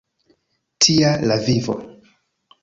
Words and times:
Tia 0.85 1.11
la 1.33 1.37
vivo! 1.51 1.77